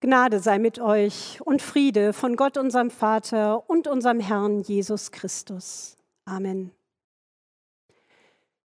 Gnade 0.00 0.38
sei 0.38 0.58
mit 0.58 0.78
euch 0.78 1.40
und 1.40 1.60
Friede 1.60 2.12
von 2.12 2.36
Gott, 2.36 2.56
unserem 2.56 2.90
Vater 2.90 3.68
und 3.68 3.88
unserem 3.88 4.20
Herrn 4.20 4.60
Jesus 4.60 5.10
Christus. 5.10 5.96
Amen. 6.24 6.70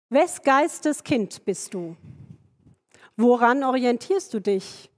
Wes 0.09 0.41
Geistes 0.41 1.05
Kind 1.05 1.46
bist 1.46 1.73
du? 1.73 1.96
Woran 3.15 3.63
orientierst 3.63 4.33
du 4.33 4.41
dich? 4.41 4.91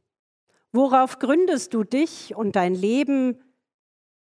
Worauf 0.71 1.19
gründest 1.19 1.75
du 1.75 1.83
dich 1.83 2.33
und 2.35 2.55
dein 2.55 2.73
Leben? 2.73 3.39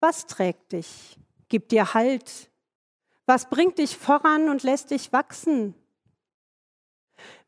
Was 0.00 0.26
trägt 0.26 0.72
dich? 0.72 1.18
Gibt 1.48 1.72
dir 1.72 1.94
Halt? 1.94 2.50
Was 3.24 3.48
bringt 3.48 3.78
dich 3.78 3.96
voran 3.96 4.50
und 4.50 4.62
lässt 4.62 4.90
dich 4.90 5.10
wachsen? 5.10 5.74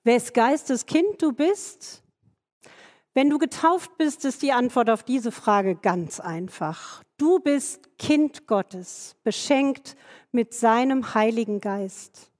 Wes 0.02 0.32
Geistes 0.32 0.86
Kind 0.86 1.20
du 1.20 1.32
bist? 1.32 2.02
Wenn 3.16 3.30
du 3.30 3.38
getauft 3.38 3.96
bist, 3.96 4.26
ist 4.26 4.42
die 4.42 4.52
Antwort 4.52 4.90
auf 4.90 5.02
diese 5.02 5.32
Frage 5.32 5.74
ganz 5.74 6.20
einfach. 6.20 7.02
Du 7.16 7.38
bist 7.38 7.96
Kind 7.98 8.46
Gottes, 8.46 9.16
beschenkt 9.24 9.96
mit 10.32 10.52
seinem 10.52 11.14
Heiligen 11.14 11.62
Geist. 11.62 12.30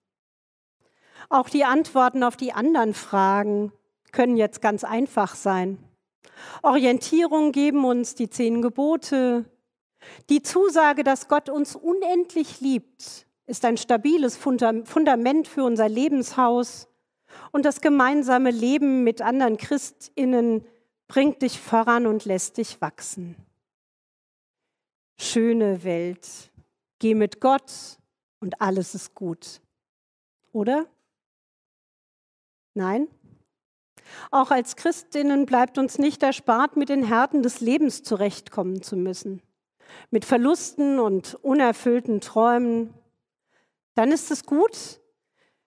Auch 1.30 1.48
die 1.48 1.64
Antworten 1.64 2.22
auf 2.22 2.36
die 2.36 2.52
anderen 2.52 2.92
Fragen 2.92 3.72
können 4.12 4.36
jetzt 4.36 4.60
ganz 4.60 4.84
einfach 4.84 5.34
sein. 5.34 5.78
Orientierung 6.60 7.52
geben 7.52 7.86
uns 7.86 8.14
die 8.14 8.28
zehn 8.28 8.60
Gebote. 8.60 9.46
Die 10.28 10.42
Zusage, 10.42 11.04
dass 11.04 11.28
Gott 11.28 11.48
uns 11.48 11.74
unendlich 11.74 12.60
liebt, 12.60 13.26
ist 13.46 13.64
ein 13.64 13.78
stabiles 13.78 14.36
Fundament 14.36 15.48
für 15.48 15.64
unser 15.64 15.88
Lebenshaus. 15.88 16.86
Und 17.52 17.64
das 17.64 17.80
gemeinsame 17.80 18.50
Leben 18.50 19.04
mit 19.04 19.22
anderen 19.22 19.56
Christinnen 19.56 20.64
bringt 21.08 21.42
dich 21.42 21.60
voran 21.60 22.06
und 22.06 22.24
lässt 22.24 22.58
dich 22.58 22.80
wachsen. 22.80 23.36
Schöne 25.18 25.84
Welt. 25.84 26.50
Geh 26.98 27.14
mit 27.14 27.40
Gott 27.40 27.98
und 28.40 28.60
alles 28.60 28.94
ist 28.94 29.14
gut. 29.14 29.60
Oder? 30.52 30.86
Nein? 32.74 33.08
Auch 34.30 34.50
als 34.50 34.76
Christinnen 34.76 35.46
bleibt 35.46 35.78
uns 35.78 35.98
nicht 35.98 36.22
erspart, 36.22 36.76
mit 36.76 36.88
den 36.88 37.04
Härten 37.04 37.42
des 37.42 37.60
Lebens 37.60 38.02
zurechtkommen 38.02 38.82
zu 38.82 38.96
müssen. 38.96 39.42
Mit 40.10 40.24
Verlusten 40.24 40.98
und 40.98 41.34
unerfüllten 41.42 42.20
Träumen. 42.20 42.92
Dann 43.94 44.12
ist 44.12 44.30
es 44.30 44.44
gut, 44.44 45.00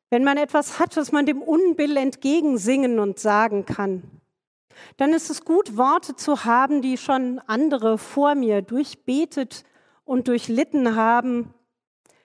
wenn 0.09 0.23
man 0.23 0.37
etwas 0.37 0.79
hat, 0.79 0.97
was 0.97 1.11
man 1.11 1.25
dem 1.25 1.41
Unbill 1.41 1.97
entgegensingen 1.97 2.99
und 2.99 3.19
sagen 3.19 3.65
kann. 3.65 4.03
Dann 4.97 5.13
ist 5.13 5.29
es 5.29 5.45
gut, 5.45 5.77
Worte 5.77 6.15
zu 6.15 6.45
haben, 6.45 6.81
die 6.81 6.97
schon 6.97 7.39
andere 7.47 7.97
vor 7.97 8.35
mir 8.35 8.61
durchbetet 8.61 9.63
und 10.05 10.27
durchlitten 10.27 10.95
haben. 10.95 11.53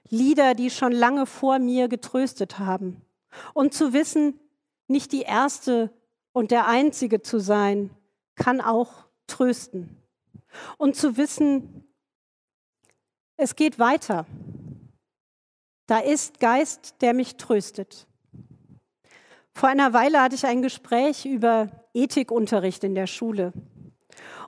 Lieder, 0.08 0.54
die 0.54 0.70
schon 0.70 0.92
lange 0.92 1.26
vor 1.26 1.58
mir 1.58 1.88
getröstet 1.88 2.58
haben. 2.58 3.02
Und 3.52 3.74
zu 3.74 3.92
wissen, 3.92 4.38
nicht 4.86 5.12
die 5.12 5.22
Erste 5.22 5.90
und 6.32 6.50
der 6.50 6.68
Einzige 6.68 7.22
zu 7.22 7.38
sein, 7.38 7.90
kann 8.36 8.60
auch 8.60 8.92
trösten. 9.26 10.02
Und 10.78 10.94
zu 10.96 11.16
wissen, 11.16 11.84
es 13.36 13.56
geht 13.56 13.78
weiter. 13.78 14.26
Da 15.86 15.98
ist 15.98 16.40
Geist, 16.40 16.96
der 17.02 17.14
mich 17.14 17.36
tröstet. 17.36 18.06
Vor 19.52 19.68
einer 19.68 19.92
Weile 19.92 20.20
hatte 20.20 20.34
ich 20.34 20.46
ein 20.46 20.62
Gespräch 20.62 21.26
über 21.26 21.70
Ethikunterricht 21.92 22.82
in 22.84 22.94
der 22.94 23.06
Schule. 23.06 23.52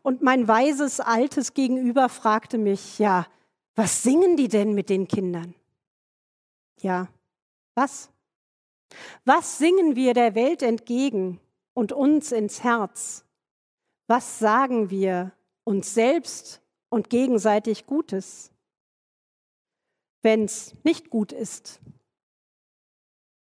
Und 0.03 0.23
mein 0.23 0.49
weises, 0.49 1.01
altes 1.01 1.55
Gegenüber 1.55 2.09
fragte 2.09 2.59
mich, 2.59 2.99
ja, 2.99 3.27
was 3.75 4.03
singen 4.03 4.37
die 4.37 4.49
denn 4.49 4.73
mit 4.75 4.89
den 4.89 5.07
Kindern? 5.07 5.55
Ja, 6.81 7.09
was? 7.75 8.11
Was 9.25 9.59
singen 9.59 9.97
wir 9.97 10.15
der 10.15 10.35
Welt 10.35 10.63
entgegen 10.63 11.41
und 11.75 11.93
uns 11.93 12.33
ins 12.33 12.65
Herz? 12.65 13.25
Was 14.07 14.39
sagen 14.39 14.91
wir 14.91 15.33
uns 15.65 15.93
selbst 15.93 16.63
und 16.89 17.11
gegenseitig 17.11 17.87
Gutes? 17.87 18.51
Wenn 20.27 20.47
es 20.47 20.75
nicht 20.83 21.09
gut 21.09 21.31
ist, 21.31 21.79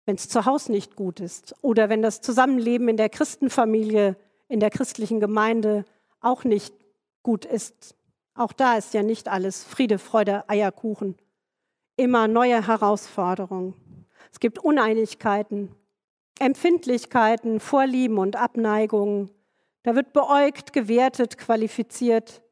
wenn 0.06 0.14
es 0.14 0.28
zu 0.28 0.46
Hause 0.46 0.70
nicht 0.70 0.94
gut 0.94 1.18
ist 1.18 1.52
oder 1.62 1.88
wenn 1.88 2.00
das 2.00 2.20
Zusammenleben 2.20 2.88
in 2.88 2.96
der 2.96 3.08
Christenfamilie, 3.08 4.14
in 4.46 4.60
der 4.60 4.70
christlichen 4.70 5.18
Gemeinde 5.18 5.84
auch 6.20 6.44
nicht 6.44 6.72
gut 7.24 7.44
ist. 7.44 7.96
Auch 8.34 8.52
da 8.52 8.76
ist 8.76 8.94
ja 8.94 9.02
nicht 9.02 9.26
alles 9.26 9.64
Friede, 9.64 9.98
Freude, 9.98 10.48
Eierkuchen. 10.48 11.16
Immer 11.96 12.28
neue 12.28 12.64
Herausforderungen. 12.64 13.74
Es 14.30 14.38
gibt 14.38 14.60
Uneinigkeiten, 14.60 15.74
Empfindlichkeiten, 16.38 17.58
Vorlieben 17.58 18.18
und 18.18 18.36
Abneigungen. 18.36 19.28
Da 19.82 19.96
wird 19.96 20.12
beäugt, 20.12 20.72
gewertet, 20.72 21.36
qualifiziert 21.36 22.42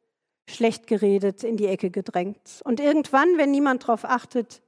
schlecht 0.49 0.87
geredet, 0.87 1.45
in 1.45 1.57
die 1.57 1.67
Ecke 1.67 1.91
gedrängt. 1.91 2.61
Und 2.65 2.81
irgendwann, 2.81 3.37
wenn 3.37 3.51
niemand 3.51 3.85
darauf 3.85 4.05
achtet, 4.05 4.63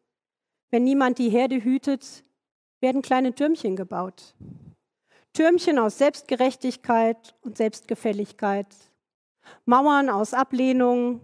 wenn 0.71 0.85
niemand 0.85 1.19
die 1.19 1.31
Herde 1.31 1.63
hütet, 1.63 2.25
werden 2.81 3.03
kleine 3.03 3.35
Türmchen 3.35 3.77
gebaut. 3.77 4.35
Türmchen 5.33 5.79
aus 5.79 5.99
Selbstgerechtigkeit 5.99 7.35
und 7.43 7.57
Selbstgefälligkeit. 7.57 8.67
Mauern 9.65 10.11
aus 10.11 10.35
Ablehnung, 10.35 11.21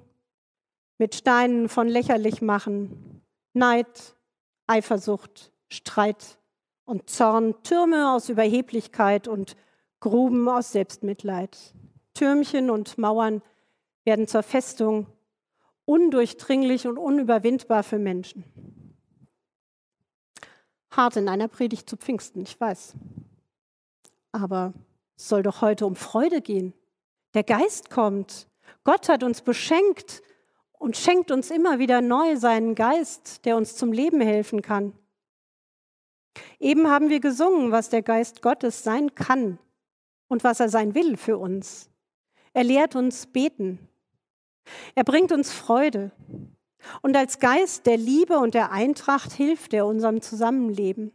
mit 0.99 1.15
Steinen 1.15 1.69
von 1.69 1.89
lächerlich 1.89 2.41
machen, 2.41 3.23
Neid, 3.53 4.17
Eifersucht, 4.67 5.53
Streit 5.69 6.39
und 6.85 7.11
Zorn, 7.11 7.55
Türme 7.63 8.13
aus 8.13 8.29
Überheblichkeit 8.29 9.29
und 9.29 9.57
Gruben 10.01 10.49
aus 10.49 10.73
Selbstmitleid. 10.73 11.75
Türmchen 12.15 12.71
und 12.71 12.97
Mauern 12.97 13.43
werden 14.07 14.27
zur 14.27 14.43
Festung, 14.43 15.07
undurchdringlich 15.85 16.87
und 16.87 16.97
unüberwindbar 16.97 17.83
für 17.83 17.99
Menschen. 17.99 18.45
Hart 20.91 21.17
in 21.17 21.29
einer 21.29 21.49
Predigt 21.49 21.91
zu 21.91 21.97
Pfingsten, 21.97 22.41
ich 22.41 22.59
weiß. 22.59 22.95
Aber 24.33 24.73
es 25.17 25.29
soll 25.29 25.43
doch 25.43 25.61
heute 25.61 25.87
um 25.87 25.97
Freude 25.97 26.41
gehen. 26.41 26.73
Der 27.35 27.45
Geist 27.45 27.91
kommt. 27.91 28.49
Gott 28.85 29.09
hat 29.09 29.23
uns 29.23 29.43
beschenkt 29.43 30.23
und 30.73 30.97
schenkt 30.97 31.31
uns 31.31 31.51
immer 31.51 31.79
wieder 31.79 32.01
neu 32.01 32.37
seinen 32.37 32.75
Geist, 32.75 33.45
der 33.45 33.57
uns 33.57 33.77
zum 33.77 33.93
Leben 33.93 34.21
helfen 34.21 34.63
kann. 34.63 34.93
Eben 36.59 36.89
haben 36.89 37.09
wir 37.11 37.21
gesungen, 37.21 37.73
was 37.73 37.89
der 37.89 38.03
Geist 38.03 38.43
Gottes 38.43 38.83
sein 38.83 39.15
kann 39.15 39.59
und 40.29 40.45
was 40.45 40.61
er 40.61 40.69
sein 40.69 40.95
will 40.95 41.17
für 41.17 41.39
uns. 41.39 41.91
Er 42.53 42.65
lehrt 42.65 42.95
uns 42.97 43.27
beten. 43.27 43.89
Er 44.95 45.05
bringt 45.05 45.33
uns 45.33 45.53
Freude. 45.53 46.11
Und 47.03 47.17
als 47.17 47.39
Geist 47.39 47.87
der 47.87 47.97
Liebe 47.97 48.39
und 48.39 48.55
der 48.55 48.73
Eintracht 48.73 49.33
hilft 49.33 49.75
er 49.75 49.87
unserem 49.87 50.21
Zusammenleben. 50.21 51.13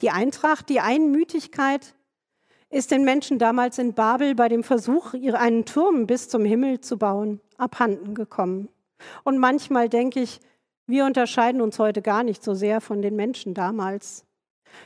Die 0.00 0.10
Eintracht, 0.10 0.68
die 0.68 0.80
Einmütigkeit 0.80 1.94
ist 2.70 2.90
den 2.90 3.04
Menschen 3.04 3.38
damals 3.38 3.78
in 3.78 3.94
Babel 3.94 4.34
bei 4.34 4.48
dem 4.48 4.64
Versuch, 4.64 5.14
einen 5.14 5.64
Turm 5.64 6.06
bis 6.06 6.28
zum 6.28 6.44
Himmel 6.44 6.80
zu 6.80 6.98
bauen, 6.98 7.40
abhanden 7.56 8.14
gekommen. 8.14 8.68
Und 9.22 9.38
manchmal 9.38 9.88
denke 9.88 10.20
ich, 10.20 10.40
wir 10.86 11.04
unterscheiden 11.04 11.60
uns 11.60 11.78
heute 11.78 12.02
gar 12.02 12.22
nicht 12.24 12.42
so 12.42 12.54
sehr 12.54 12.80
von 12.80 13.00
den 13.00 13.16
Menschen 13.16 13.54
damals. 13.54 14.26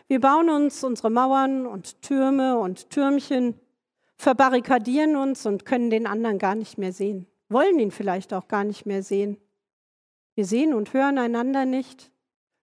Wir 0.07 0.21
bauen 0.21 0.51
uns 0.51 0.85
unsere 0.85 1.11
Mauern 1.11 1.67
und 1.67 2.03
Türme 2.03 2.59
und 2.59 2.91
Türmchen 2.91 3.59
verbarrikadieren 4.19 5.17
uns 5.17 5.47
und 5.47 5.65
können 5.65 5.91
den 5.91 6.07
anderen 6.07 6.39
gar 6.39 6.55
nicht 6.55 6.77
mehr 6.77 6.93
sehen, 6.93 7.27
wollen 7.49 7.79
ihn 7.79 7.93
vielleicht 7.93 8.35
auch 8.35 8.49
gar 8.49 8.65
nicht 8.65 8.85
mehr 8.85 9.03
sehen. 9.03 9.39
Wir 10.35 10.45
sehen 10.45 10.75
und 10.75 10.93
hören 10.93 11.19
einander 11.19 11.65
nicht, 11.65 12.11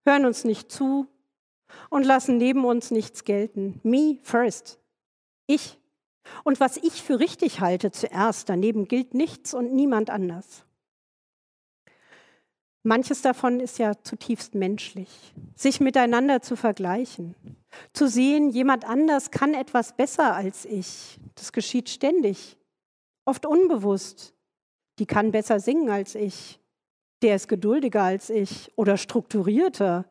hören 0.06 0.25
uns 0.25 0.44
nicht 0.44 0.72
zu 0.72 1.07
und 1.90 2.06
lassen 2.06 2.38
neben 2.38 2.66
uns 2.66 2.92
nichts 2.92 3.24
gelten. 3.24 3.80
Me 3.84 4.19
first. 4.22 4.80
Ich. 5.48 5.80
Und 6.44 6.60
was 6.60 6.78
ich 6.78 7.04
für 7.04 7.19
richtig 7.19 7.62
halte 7.62 7.92
zuerst, 7.92 8.50
daneben 8.50 8.88
gilt 8.88 9.13
nichts 9.13 9.54
und 9.54 9.74
niemand 9.74 10.10
anders. 10.10 10.64
Manches 12.86 13.24
davon 13.24 13.60
ist 13.60 13.80
ja 13.80 13.94
zutiefst 14.04 14.54
menschlich, 14.54 15.34
sich 15.56 15.80
miteinander 15.80 16.44
zu 16.44 16.56
vergleichen, 16.56 17.34
zu 17.94 18.08
sehen, 18.08 18.52
jemand 18.52 18.86
anders 18.86 19.32
kann 19.32 19.56
etwas 19.56 19.98
besser 19.98 20.36
als 20.36 20.66
ich. 20.66 21.20
Das 21.34 21.52
geschieht 21.52 21.90
ständig, 21.90 22.60
oft 23.26 23.48
unbewusst. 23.48 24.36
Die 25.00 25.08
kann 25.08 25.32
besser 25.32 25.60
singen 25.60 25.90
als 25.90 26.14
ich, 26.14 26.60
der 27.24 27.38
ist 27.38 27.48
geduldiger 27.48 28.04
als 28.04 28.30
ich 28.30 28.72
oder 28.76 28.98
strukturierter. 28.98 30.06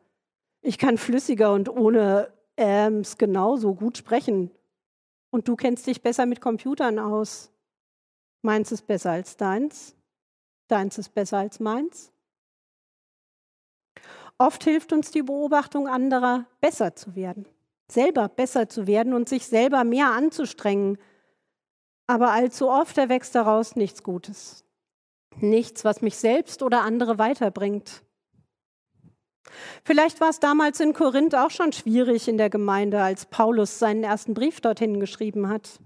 Ich 0.61 0.77
kann 0.77 0.97
flüssiger 0.97 1.53
und 1.53 1.69
ohne 1.69 2.29
Äms 2.57 3.17
genauso 3.17 3.73
gut 3.73 3.97
sprechen. 3.97 4.51
Und 5.29 5.47
du 5.47 5.55
kennst 5.55 5.87
dich 5.87 6.01
besser 6.01 6.25
mit 6.25 6.41
Computern 6.41 6.99
aus. 6.99 7.53
Meins 8.41 8.73
ist 8.73 8.85
besser 8.85 9.11
als 9.11 9.37
deins. 9.37 9.95
Deins 10.67 10.97
ist 10.97 11.13
besser 11.13 11.37
als 11.37 11.61
meins. 11.61 12.11
Oft 14.37 14.63
hilft 14.65 14.91
uns 14.91 15.11
die 15.11 15.23
Beobachtung 15.23 15.87
anderer, 15.87 16.45
besser 16.59 16.95
zu 16.95 17.15
werden, 17.15 17.47
selber 17.89 18.27
besser 18.27 18.67
zu 18.67 18.85
werden 18.85 19.13
und 19.13 19.29
sich 19.29 19.47
selber 19.47 19.83
mehr 19.83 20.11
anzustrengen. 20.11 20.97
Aber 22.07 22.31
allzu 22.31 22.69
oft 22.69 22.97
erwächst 22.97 23.33
daraus 23.33 23.75
nichts 23.75 24.03
Gutes. 24.03 24.65
Nichts, 25.37 25.83
was 25.85 26.01
mich 26.01 26.17
selbst 26.17 26.63
oder 26.63 26.81
andere 26.81 27.17
weiterbringt. 27.17 28.03
Vielleicht 29.83 30.21
war 30.21 30.29
es 30.29 30.39
damals 30.39 30.79
in 30.79 30.93
Korinth 30.93 31.35
auch 31.35 31.51
schon 31.51 31.71
schwierig 31.71 32.27
in 32.27 32.37
der 32.37 32.49
Gemeinde, 32.49 33.01
als 33.01 33.25
Paulus 33.25 33.79
seinen 33.79 34.03
ersten 34.03 34.33
Brief 34.33 34.59
dorthin 34.59 34.99
geschrieben 34.99 35.49
hat. 35.49 35.79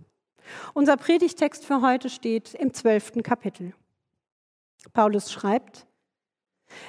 Unser 0.74 0.98
Predigtext 0.98 1.66
für 1.66 1.82
heute 1.82 2.10
steht 2.10 2.54
im 2.56 2.74
zwölften 2.74 3.22
Kapitel. 3.22 3.74
Paulus 4.94 5.32
schreibt, 5.32 5.86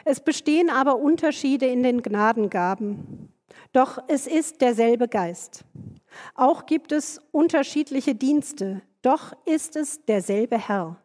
es 0.04 0.20
bestehen 0.20 0.70
aber 0.70 0.96
Unterschiede 0.96 1.66
in 1.66 1.82
den 1.82 2.02
Gnadengaben, 2.02 3.32
doch 3.72 3.98
es 4.08 4.26
ist 4.26 4.60
derselbe 4.60 5.08
Geist. 5.08 5.64
Auch 6.34 6.66
gibt 6.66 6.92
es 6.92 7.20
unterschiedliche 7.32 8.14
Dienste, 8.14 8.82
doch 9.02 9.32
ist 9.46 9.76
es 9.76 10.04
derselbe 10.04 10.58
Herr. 10.58 10.96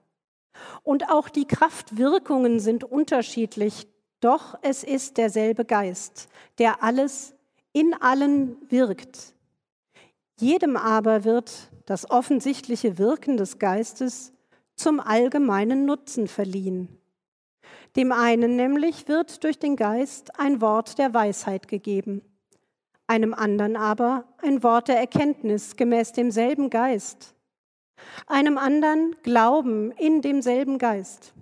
Und 0.84 1.10
auch 1.10 1.30
die 1.30 1.46
Kraftwirkungen 1.46 2.60
sind 2.60 2.84
unterschiedlich, 2.84 3.88
doch 4.22 4.58
es 4.62 4.84
ist 4.84 5.18
derselbe 5.18 5.66
Geist, 5.66 6.30
der 6.58 6.82
alles 6.84 7.36
in 7.74 7.94
allen 7.94 8.58
wirkt. 8.70 9.34
Jedem 10.40 10.78
aber 10.78 11.24
wird 11.24 11.70
das 11.86 12.10
offensichtliche 12.10 12.98
Wirken 12.98 13.38
des 13.38 13.60
Geistes 13.60 14.34
zum 14.76 15.00
allgemeinen 15.00 15.86
Nutzen 15.86 16.28
verliehen. 16.28 16.98
Dem 17.96 18.12
einen 18.12 18.58
nämlich 18.58 19.08
wird 19.08 19.44
durch 19.46 19.58
den 19.58 19.78
Geist 19.78 20.38
ein 20.38 20.60
Wort 20.60 20.98
der 20.98 21.14
Weisheit 21.14 21.70
gegeben, 21.70 22.22
einem 23.08 23.34
anderen 23.34 23.78
aber 23.78 24.26
ein 24.42 24.64
Wort 24.64 24.90
der 24.90 25.00
Erkenntnis 25.00 25.78
gemäß 25.78 26.12
demselben 26.12 26.70
Geist, 26.70 27.36
einem 28.28 28.58
anderen 28.58 29.16
Glauben 29.24 29.92
in 29.92 30.22
demselben 30.22 30.78
Geist, 30.78 31.34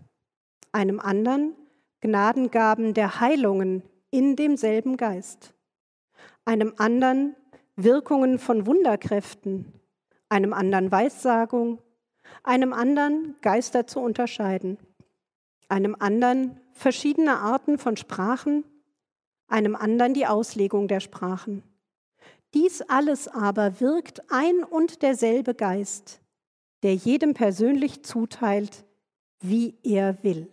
einem 0.72 1.00
anderen 1.00 1.56
Gnadengaben 2.02 2.94
der 2.94 3.20
Heilungen 3.20 3.82
in 4.12 4.36
demselben 4.36 4.96
Geist, 4.96 5.56
einem 6.46 6.76
anderen 6.78 7.36
Wirkungen 7.78 8.38
von 8.38 8.68
Wunderkräften, 8.68 9.74
einem 10.30 10.54
anderen 10.54 10.92
Weissagung, 10.92 11.80
einem 12.44 12.74
anderen 12.74 13.38
Geister 13.42 13.88
zu 13.88 14.02
unterscheiden 14.02 14.78
einem 15.74 15.96
anderen 15.98 16.60
verschiedene 16.72 17.40
Arten 17.40 17.80
von 17.80 17.98
Sprachen, 17.98 18.64
einem 19.48 19.75
anderen 19.75 20.14
die 20.14 20.28
Auslegung 20.28 20.88
der 20.88 21.00
Sprachen. 21.00 21.64
Dies 22.54 22.81
alles 22.84 23.28
aber 23.28 23.80
wirkt 23.80 24.31
ein 24.31 24.64
und 24.64 25.02
derselbe 25.02 25.56
Geist, 25.56 26.22
der 26.84 26.94
jedem 26.94 27.34
persönlich 27.34 28.04
zuteilt, 28.04 28.86
wie 29.40 29.75
er 29.81 30.24
will. 30.24 30.48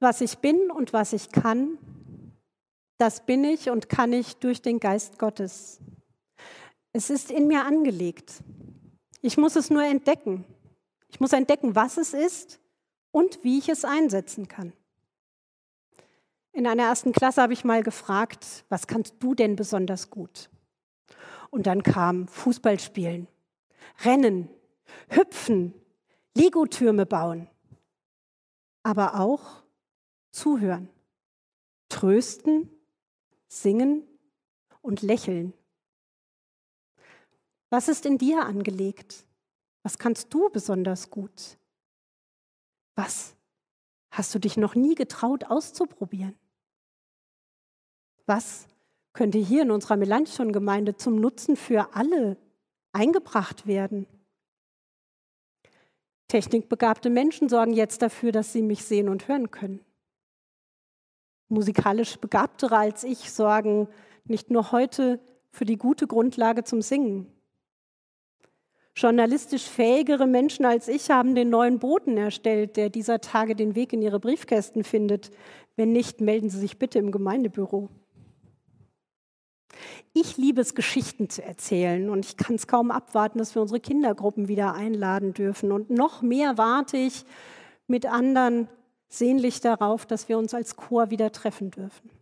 Was 0.00 0.20
ich 0.20 0.38
bin 0.38 0.72
und 0.72 0.92
was 0.92 1.12
ich 1.12 1.30
kann, 1.30 1.78
das 2.98 3.24
bin 3.24 3.44
ich 3.44 3.70
und 3.70 3.88
kann 3.88 4.12
ich 4.12 4.36
durch 4.36 4.60
den 4.60 4.80
Geist 4.80 5.20
Gottes. 5.20 5.78
Es 6.92 7.08
ist 7.08 7.30
in 7.30 7.46
mir 7.46 7.64
angelegt. 7.64 8.42
Ich 9.22 9.36
muss 9.36 9.56
es 9.56 9.70
nur 9.70 9.84
entdecken. 9.84 10.44
Ich 11.08 11.20
muss 11.20 11.32
entdecken, 11.32 11.74
was 11.74 11.96
es 11.96 12.14
ist 12.14 12.60
und 13.10 13.42
wie 13.42 13.58
ich 13.58 13.68
es 13.68 13.84
einsetzen 13.84 14.48
kann. 14.48 14.72
In 16.52 16.66
einer 16.66 16.84
ersten 16.84 17.12
Klasse 17.12 17.42
habe 17.42 17.52
ich 17.52 17.64
mal 17.64 17.82
gefragt, 17.82 18.64
was 18.68 18.86
kannst 18.86 19.16
du 19.20 19.34
denn 19.34 19.56
besonders 19.56 20.10
gut? 20.10 20.48
Und 21.50 21.66
dann 21.66 21.82
kam 21.82 22.28
Fußballspielen, 22.28 23.28
Rennen, 24.04 24.48
Hüpfen, 25.08 25.74
Legotürme 26.34 27.06
bauen, 27.06 27.48
aber 28.82 29.20
auch 29.20 29.62
zuhören, 30.30 30.88
trösten, 31.88 32.70
singen 33.48 34.06
und 34.82 35.02
lächeln. 35.02 35.52
Was 37.76 37.88
ist 37.88 38.06
in 38.06 38.16
dir 38.16 38.42
angelegt? 38.46 39.26
Was 39.82 39.98
kannst 39.98 40.32
du 40.32 40.48
besonders 40.48 41.10
gut? 41.10 41.58
Was 42.94 43.36
hast 44.10 44.34
du 44.34 44.38
dich 44.38 44.56
noch 44.56 44.74
nie 44.74 44.94
getraut 44.94 45.44
auszuprobieren? 45.44 46.34
Was 48.24 48.66
könnte 49.12 49.36
hier 49.36 49.60
in 49.60 49.70
unserer 49.70 49.98
Melanchthon-Gemeinde 49.98 50.96
zum 50.96 51.16
Nutzen 51.16 51.54
für 51.54 51.94
alle 51.94 52.38
eingebracht 52.92 53.66
werden? 53.66 54.06
Technikbegabte 56.28 57.10
Menschen 57.10 57.50
sorgen 57.50 57.74
jetzt 57.74 58.00
dafür, 58.00 58.32
dass 58.32 58.54
sie 58.54 58.62
mich 58.62 58.86
sehen 58.86 59.10
und 59.10 59.28
hören 59.28 59.50
können. 59.50 59.84
Musikalisch 61.48 62.16
Begabtere 62.16 62.78
als 62.78 63.04
ich 63.04 63.30
sorgen 63.30 63.86
nicht 64.24 64.50
nur 64.50 64.72
heute 64.72 65.20
für 65.50 65.66
die 65.66 65.76
gute 65.76 66.06
Grundlage 66.06 66.64
zum 66.64 66.80
Singen, 66.80 67.35
Journalistisch 68.96 69.64
fähigere 69.64 70.26
Menschen 70.26 70.64
als 70.64 70.88
ich 70.88 71.10
haben 71.10 71.34
den 71.34 71.50
neuen 71.50 71.78
Boten 71.78 72.16
erstellt, 72.16 72.78
der 72.78 72.88
dieser 72.88 73.20
Tage 73.20 73.54
den 73.54 73.74
Weg 73.74 73.92
in 73.92 74.00
ihre 74.00 74.18
Briefkästen 74.18 74.84
findet. 74.84 75.30
Wenn 75.76 75.92
nicht, 75.92 76.22
melden 76.22 76.48
Sie 76.48 76.58
sich 76.58 76.78
bitte 76.78 76.98
im 76.98 77.12
Gemeindebüro. 77.12 77.90
Ich 80.14 80.38
liebe 80.38 80.62
es, 80.62 80.74
Geschichten 80.74 81.28
zu 81.28 81.44
erzählen 81.44 82.08
und 82.08 82.24
ich 82.24 82.38
kann 82.38 82.56
es 82.56 82.66
kaum 82.66 82.90
abwarten, 82.90 83.38
dass 83.38 83.54
wir 83.54 83.60
unsere 83.60 83.80
Kindergruppen 83.80 84.48
wieder 84.48 84.72
einladen 84.72 85.34
dürfen. 85.34 85.72
Und 85.72 85.90
noch 85.90 86.22
mehr 86.22 86.56
warte 86.56 86.96
ich 86.96 87.26
mit 87.86 88.06
anderen 88.06 88.66
sehnlich 89.08 89.60
darauf, 89.60 90.06
dass 90.06 90.30
wir 90.30 90.38
uns 90.38 90.54
als 90.54 90.74
Chor 90.76 91.10
wieder 91.10 91.32
treffen 91.32 91.70
dürfen. 91.70 92.15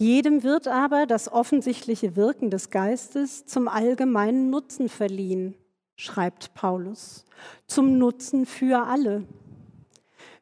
Jedem 0.00 0.44
wird 0.44 0.68
aber 0.68 1.06
das 1.06 1.30
offensichtliche 1.30 2.14
Wirken 2.14 2.50
des 2.50 2.70
Geistes 2.70 3.46
zum 3.46 3.66
allgemeinen 3.66 4.48
Nutzen 4.48 4.88
verliehen, 4.88 5.56
schreibt 5.96 6.54
Paulus, 6.54 7.24
zum 7.66 7.98
Nutzen 7.98 8.46
für 8.46 8.86
alle. 8.86 9.26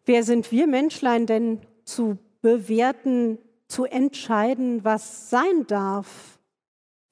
Wer 0.04 0.25
sind 0.25 0.52
wir 0.52 0.66
Menschlein 0.66 1.25
denn 1.26 1.62
zu 1.84 2.18
bewerten, 2.42 3.38
zu 3.66 3.86
entscheiden, 3.86 4.84
was 4.84 5.30
sein 5.30 5.66
darf, 5.66 6.38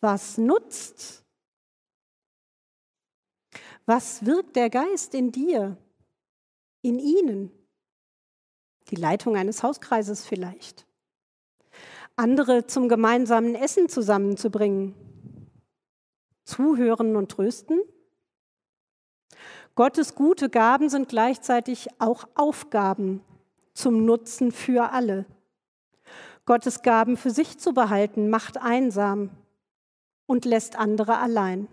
was 0.00 0.36
nutzt? 0.36 1.24
Was 3.86 4.26
wirkt 4.26 4.54
der 4.56 4.68
Geist 4.68 5.14
in 5.14 5.32
dir, 5.32 5.78
in 6.82 6.98
ihnen? 6.98 7.50
Die 8.90 8.96
Leitung 8.96 9.34
eines 9.34 9.62
Hauskreises 9.62 10.26
vielleicht 10.26 10.86
andere 12.16 12.66
zum 12.66 12.88
gemeinsamen 12.88 13.54
Essen 13.54 13.88
zusammenzubringen. 13.88 14.94
Zuhören 16.44 17.16
und 17.16 17.30
trösten. 17.30 17.80
Gottes 19.74 20.14
gute 20.14 20.50
Gaben 20.50 20.88
sind 20.88 21.08
gleichzeitig 21.08 21.88
auch 21.98 22.28
Aufgaben 22.34 23.22
zum 23.72 24.04
Nutzen 24.04 24.52
für 24.52 24.92
alle. 24.92 25.26
Gottes 26.46 26.82
Gaben 26.82 27.16
für 27.16 27.30
sich 27.30 27.58
zu 27.58 27.72
behalten, 27.72 28.28
macht 28.28 28.58
einsam 28.58 29.30
und 30.26 30.44
lässt 30.44 30.76
andere 30.76 31.18
allein. 31.18 31.66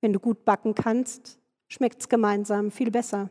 Wenn 0.00 0.12
du 0.12 0.18
gut 0.18 0.44
backen 0.44 0.74
kannst, 0.74 1.38
schmeckt 1.68 2.00
es 2.00 2.08
gemeinsam 2.08 2.70
viel 2.70 2.90
besser. 2.90 3.28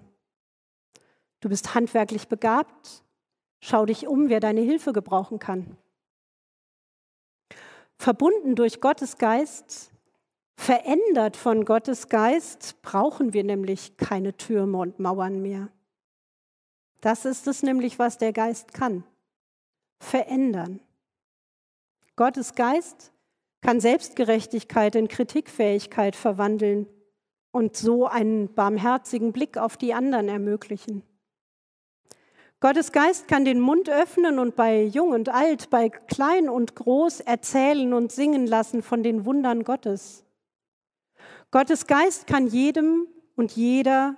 Du 1.39 1.49
bist 1.49 1.75
handwerklich 1.75 2.29
begabt, 2.29 3.03
Schau 3.65 3.85
dich 3.85 4.07
um, 4.07 4.27
wer 4.27 4.41
deine 4.41 4.59
Hilfe 4.59 4.91
gebrauchen 4.91 5.39
kann. 5.39 5.77
Verbunden 7.97 8.55
durch 8.55 8.81
Gottes 8.81 9.17
Geist, 9.17 9.93
verändert 10.57 11.37
von 11.37 11.63
Gottes 11.63 12.09
Geist, 12.09 12.81
brauchen 12.81 13.31
wir 13.31 13.45
nämlich 13.45 13.95
keine 13.95 14.35
Türme 14.35 14.79
und 14.79 14.99
Mauern 14.99 15.41
mehr. 15.41 15.69
Das 16.99 17.23
ist 17.23 17.47
es 17.47 17.63
nämlich, 17.63 17.99
was 17.99 18.17
der 18.17 18.33
Geist 18.33 18.73
kann. 18.73 19.05
Verändern. 20.01 20.81
Gottes 22.17 22.55
Geist 22.55 23.13
kann 23.61 23.79
Selbstgerechtigkeit 23.79 24.93
in 24.95 25.07
Kritikfähigkeit 25.07 26.17
verwandeln 26.17 26.85
und 27.53 27.77
so 27.77 28.07
einen 28.07 28.53
barmherzigen 28.53 29.31
Blick 29.31 29.57
auf 29.57 29.77
die 29.77 29.93
anderen 29.93 30.27
ermöglichen. 30.27 31.01
Gottes 32.63 32.93
Geist 32.93 33.27
kann 33.27 33.43
den 33.43 33.59
Mund 33.59 33.89
öffnen 33.89 34.39
und 34.39 34.55
bei 34.55 34.83
Jung 34.83 35.09
und 35.09 35.27
Alt, 35.27 35.69
bei 35.69 35.89
Klein 35.89 36.47
und 36.47 36.77
Groß 36.77 37.19
erzählen 37.19 37.93
und 37.93 38.13
singen 38.13 38.47
lassen 38.47 38.81
von 38.81 39.03
den 39.03 39.25
Wundern 39.25 39.65
Gottes. 39.65 40.23
Gottes 41.51 41.87
Geist 41.87 42.25
kann 42.25 42.47
jedem 42.47 43.05
und 43.35 43.51
jeder 43.51 44.15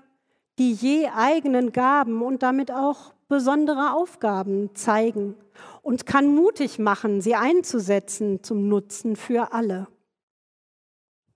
die 0.59 0.73
je 0.73 1.07
eigenen 1.07 1.71
Gaben 1.71 2.21
und 2.21 2.43
damit 2.43 2.69
auch 2.69 3.15
besondere 3.27 3.93
Aufgaben 3.93 4.75
zeigen 4.75 5.33
und 5.81 6.05
kann 6.05 6.27
mutig 6.27 6.77
machen, 6.77 7.21
sie 7.21 7.33
einzusetzen 7.33 8.43
zum 8.43 8.67
Nutzen 8.67 9.15
für 9.15 9.53
alle. 9.53 9.87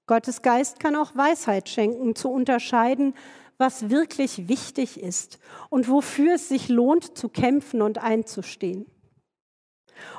Gottes 0.05 0.43
Geist 0.43 0.79
kann 0.79 0.95
auch 0.95 1.15
Weisheit 1.15 1.69
schenken, 1.69 2.13
zu 2.13 2.29
unterscheiden, 2.29 3.15
was 3.59 3.89
wirklich 3.89 4.47
wichtig 4.47 4.99
ist 4.99 5.37
und 5.69 5.89
wofür 5.89 6.35
es 6.35 6.49
sich 6.49 6.69
lohnt 6.69 7.17
zu 7.17 7.29
kämpfen 7.29 7.81
und 7.81 7.99
einzustehen. 7.99 8.87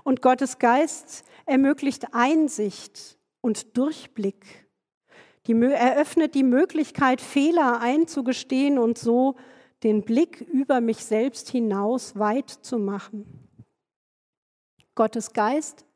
Und 0.05 0.21
Gottes 0.21 0.59
Geist 0.59 1.25
ermöglicht 1.47 2.13
Einsicht 2.13 3.19
und 3.41 3.77
Durchblick. 3.79 4.69
Die, 5.47 5.55
eröffnet 5.55 6.35
die 6.35 6.43
Möglichkeit, 6.43 7.23
Fehler 7.23 7.81
einzugestehen 7.81 8.79
und 8.79 8.99
so 8.99 9.37
den 9.83 10.03
Blick 10.03 10.43
über 10.43 10.83
mich 10.83 11.03
selbst 11.03 11.49
hinaus 11.49 12.19
weit 12.19 12.51
zu 12.51 12.79
machen. 12.79 13.49
Gottes 14.95 15.33
Geist 15.33 15.87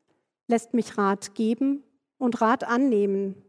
lässt 0.47 0.73
mich 0.73 0.97
Rat 0.97 1.35
geben 1.35 1.83
und 2.17 2.41
Rat 2.41 2.63
annehmen. 2.63 3.44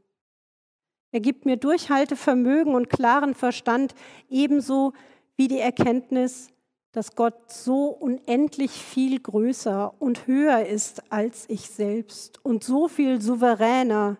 Er 1.16 1.20
gibt 1.20 1.46
mir 1.46 1.56
Durchhaltevermögen 1.56 2.74
und 2.74 2.90
klaren 2.90 3.34
Verstand, 3.34 3.94
ebenso 4.28 4.92
wie 5.36 5.48
die 5.48 5.60
Erkenntnis, 5.60 6.50
dass 6.92 7.16
Gott 7.16 7.50
so 7.50 7.86
unendlich 7.86 8.72
viel 8.72 9.18
größer 9.18 9.94
und 9.98 10.26
höher 10.26 10.66
ist 10.66 11.10
als 11.10 11.46
ich 11.48 11.70
selbst 11.70 12.44
und 12.44 12.64
so 12.64 12.86
viel 12.86 13.22
souveräner. 13.22 14.18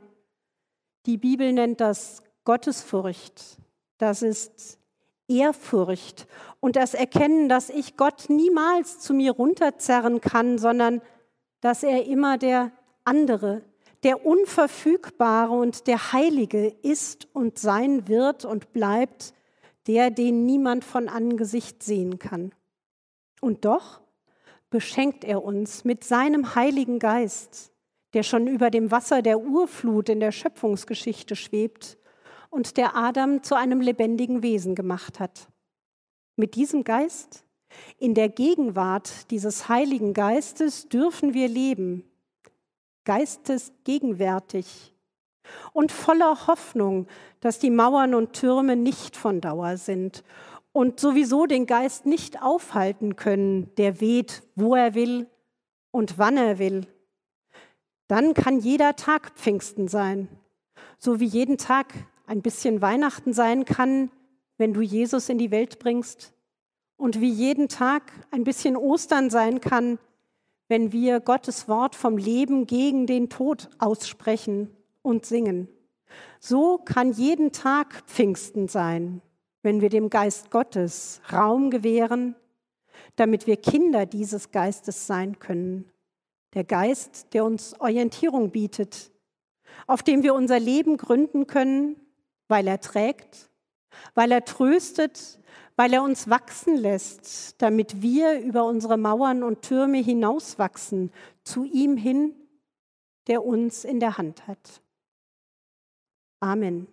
Die 1.05 1.19
Bibel 1.19 1.53
nennt 1.53 1.83
das 1.83 2.23
Gottesfurcht. 2.45 3.59
Das 3.99 4.23
ist 4.23 4.79
Ehrfurcht 5.29 6.27
und 6.61 6.77
das 6.77 6.95
Erkennen, 6.95 7.51
dass 7.51 7.69
ich 7.69 7.99
Gott 7.99 8.31
niemals 8.31 9.01
zu 9.01 9.13
mir 9.13 9.33
runterzerren 9.33 10.23
kann, 10.23 10.57
sondern 10.57 11.03
dass 11.61 11.83
er 11.83 12.07
immer 12.07 12.39
der 12.39 12.73
andere, 13.05 13.61
der 14.03 14.25
Unverfügbare 14.25 15.53
und 15.53 15.87
der 15.87 16.13
Heilige 16.13 16.69
ist 16.83 17.29
und 17.33 17.59
sein 17.59 18.09
wird 18.09 18.45
und 18.45 18.73
bleibt, 18.73 19.35
der, 19.87 20.11
den 20.11 20.47
niemand 20.47 20.85
von 20.85 21.09
Angesicht 21.09 21.83
sehen 21.83 22.19
kann. 22.19 22.53
Und 23.41 23.65
doch 23.65 24.01
beschenkt 24.71 25.25
er 25.25 25.45
uns 25.45 25.85
mit 25.85 26.05
seinem 26.05 26.55
Heiligen 26.55 26.99
Geist, 26.99 27.73
der 28.13 28.23
schon 28.23 28.47
über 28.47 28.71
dem 28.71 28.91
Wasser 28.91 29.23
der 29.23 29.41
Urflut 29.41 30.09
in 30.09 30.21
der 30.21 30.33
Schöpfungsgeschichte 30.33 31.37
schwebt 31.37 31.99
und 32.51 32.77
der 32.77 32.97
Adam 32.97 33.43
zu 33.43 33.55
einem 33.55 33.81
lebendigen 33.81 34.43
Wesen 34.43 34.75
gemacht 34.75 35.21
hat. 35.21 35.49
Mit 36.37 36.55
diesem 36.55 36.85
Geist, 36.85 37.45
in 37.99 38.15
der 38.15 38.29
Gegenwart 38.29 39.31
dieses 39.31 39.69
Heiligen 39.69 40.15
Geistes 40.15 40.89
dürfen 40.89 41.35
wir 41.35 41.49
leben, 41.49 42.05
geistesgegenwärtig 43.07 44.93
und 45.73 45.93
voller 45.93 46.47
Hoffnung, 46.47 47.07
dass 47.41 47.59
die 47.59 47.71
Mauern 47.71 48.15
und 48.15 48.35
Türme 48.35 48.77
nicht 48.77 49.17
von 49.17 49.41
Dauer 49.41 49.79
sind 49.79 50.23
und 50.73 51.01
sowieso 51.01 51.47
den 51.47 51.65
Geist 51.65 52.05
nicht 52.05 52.43
aufhalten 52.43 53.17
können, 53.17 53.75
der 53.77 54.03
weht, 54.03 54.43
wo 54.57 54.75
er 54.75 54.95
will 54.95 55.27
und 55.91 56.19
wann 56.19 56.37
er 56.37 56.59
will. 56.59 56.87
Dann 58.09 58.35
kann 58.35 58.59
jeder 58.59 58.95
Tag 58.95 59.33
Pfingsten 59.37 59.89
sein, 59.89 60.29
so 60.99 61.19
wie 61.19 61.25
jeden 61.25 61.57
Tag 61.57 61.95
ein 62.27 62.43
bisschen 62.43 62.83
Weihnachten 62.83 63.33
sein 63.33 63.65
kann, 63.65 64.11
wenn 64.59 64.75
du 64.75 64.83
Jesus 64.83 65.29
in 65.29 65.39
die 65.39 65.51
Welt 65.51 65.79
bringst 65.79 66.35
und 66.97 67.21
wie 67.21 67.31
jeden 67.31 67.69
Tag 67.69 68.13
ein 68.31 68.45
bisschen 68.45 68.77
Ostern 68.77 69.31
sein 69.31 69.61
kann, 69.61 69.99
wenn 70.69 70.93
wir 70.93 71.21
Gottes 71.21 71.69
Wort 71.69 71.95
vom 71.95 72.19
Leben 72.19 72.67
gegen 72.67 73.07
den 73.07 73.29
Tod 73.29 73.69
aussprechen 73.79 74.71
und 75.03 75.27
singen. 75.27 75.69
So 76.41 76.79
kann 76.79 77.13
jeden 77.13 77.53
Tag 77.53 78.03
Pfingsten 78.07 78.69
sein, 78.69 79.23
wenn 79.63 79.81
wir 79.81 79.89
dem 79.89 80.11
Geist 80.11 80.51
Gottes 80.51 81.21
Raum 81.33 81.71
gewähren, 81.71 82.35
damit 83.17 83.47
wir 83.47 83.57
Kinder 83.57 84.07
dieses 84.07 84.51
Geistes 84.51 85.07
sein 85.07 85.39
können. 85.39 85.91
Der 86.55 86.65
Geist, 86.65 87.35
der 87.35 87.45
uns 87.45 87.79
Orientierung 87.81 88.51
bietet, 88.51 89.11
auf 89.87 90.03
dem 90.03 90.23
wir 90.23 90.35
unser 90.35 90.59
Leben 90.59 90.97
gründen 90.97 91.47
können, 91.47 91.97
weil 92.49 92.67
er 92.67 92.81
trägt, 92.81 93.51
weil 94.15 94.33
er 94.33 94.45
tröstet, 94.45 95.41
weil 95.77 95.93
er 95.93 96.03
uns 96.03 96.29
wachsen 96.29 96.77
lässt, 96.77 97.61
damit 97.61 98.03
wir 98.03 98.41
über 98.41 98.65
unsere 98.65 98.97
Mauern 98.97 99.43
und 99.43 99.63
Türme 99.63 99.99
hinauswachsen, 99.99 101.13
zu 101.45 101.65
ihm 101.65 101.97
hin, 101.97 102.35
der 103.27 103.45
uns 103.45 103.85
in 103.85 104.01
der 104.01 104.19
Hand 104.19 104.47
hat. 104.47 104.83
Amen. 106.41 106.89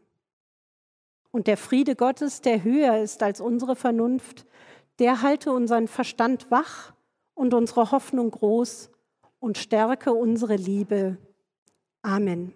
Und 1.32 1.48
der 1.48 1.58
Friede 1.58 1.96
Gottes, 1.96 2.42
der 2.42 2.64
höher 2.64 3.00
ist 3.00 3.24
als 3.24 3.42
unsere 3.42 3.76
Vernunft, 3.76 4.46
der 5.00 5.22
halte 5.22 5.52
unseren 5.52 5.88
Verstand 5.88 6.52
wach 6.52 6.94
und 7.34 7.54
unsere 7.54 7.92
Hoffnung 7.92 8.30
groß 8.30 8.92
und 9.40 9.58
stärke 9.58 10.14
unsere 10.14 10.56
Liebe. 10.56 11.18
Amen. 12.02 12.54